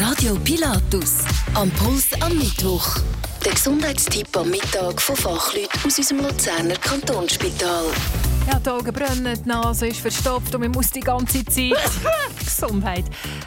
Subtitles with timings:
[0.00, 1.18] Radio Pilatus.
[1.52, 2.96] Am Puls am Mittwoch.
[3.44, 7.84] Der Gesundheitstipp am Mittag von Fachleuten aus unserem Luzerner Kantonsspital.
[8.50, 11.72] Ja, die Augen brennen, die Nase ist verstopft und man muss die ganze Zeit.
[12.44, 13.04] Gesundheit.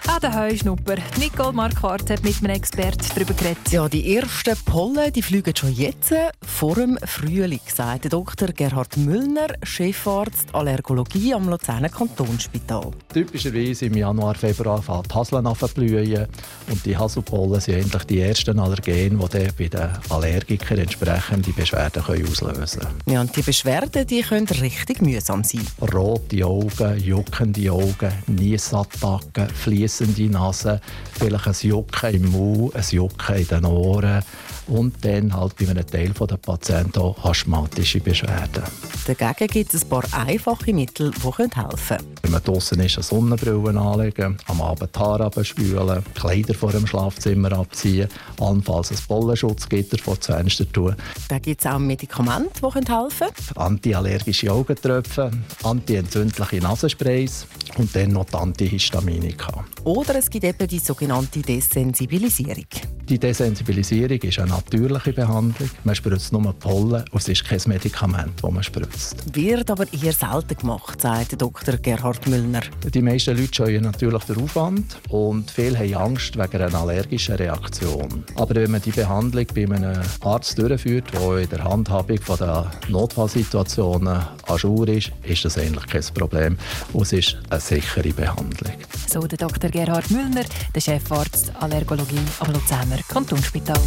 [0.07, 0.95] Auch der Heuschnupper.
[1.19, 3.71] Nicole Marquardt hat mit einem Experten darüber geredet.
[3.71, 6.13] Ja, die ersten Pollen die fliegen schon jetzt
[6.45, 8.49] vor dem Frühling, sagt Dr.
[8.49, 12.91] Gerhard Müllner, Chefarzt Allergologie am Luzerner Kantonsspital.
[13.13, 16.27] Typischerweise im Januar, Februar fängt die Haseln an blühen
[16.69, 22.03] und die Haselpollen sind eigentlich die ersten Allergene, die dann bei den Allergikern entsprechende Beschwerden
[22.03, 23.01] auslösen können.
[23.07, 25.65] Ja, und die Beschwerden die können richtig mühsam sein.
[25.93, 33.47] Rote Augen, juckende Augen, Niesattacken, fließende Nase, vielleicht ein Jucken im Mund, ein Jucken in
[33.47, 34.23] den Ohren
[34.67, 38.63] und dann halt bei einem Teil der Patienten auch asthmatische Beschwerden.
[39.05, 42.14] Dagegen gibt es ein paar einfache Mittel, die helfen können.
[42.25, 46.87] Wenn man draußen ist, eine Sonnenbrille anlegen, am Abend die Haare abspülen, Kleider vor dem
[46.87, 50.95] Schlafzimmer abziehen, allenfalls ein Pollenschutzgitter vor das Fenster tun.
[51.27, 53.57] Da gibt es auch Medikamente, die helfen können.
[53.57, 55.29] Antiallergische Augentröpfe,
[55.61, 57.45] antientzündliche Nasensprays
[57.77, 59.63] und dann noch die Antihistaminika.
[59.83, 62.65] Oder es gibt eben die sogenannte Desensibilisierung.
[63.07, 65.69] Die Desensibilisierung ist eine natürliche Behandlung.
[65.83, 69.35] Man spritzt nur Pollen und es ist kein Medikament, das man spritzt.
[69.35, 71.77] Wird aber eher selten gemacht, sagt Dr.
[71.77, 72.61] Gerhard Müllner.
[72.91, 78.23] Die meisten Leute scheuen natürlich den Aufwand und viele haben Angst wegen einer allergischen Reaktion.
[78.37, 84.07] Aber wenn man die Behandlung bei einem Arzt durchführt, der in der Handhabung der Notfallsituationen
[84.47, 86.57] an Jour ist, ist das eigentlich kein Problem
[86.91, 88.73] und es ist eine sichere Behandlung.
[89.15, 89.69] So der Dr.
[89.69, 93.79] Gerhard Müllner, der Chefarzt Allergologie am Luzerner Kantonsspital.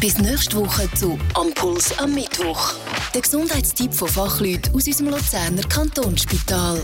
[0.00, 2.72] Bis nächste Woche zu Am Puls am Mittwoch.
[3.12, 6.80] Der Gesundheitstipp von Fachleuten aus unserem Luzerner Kantonsspital.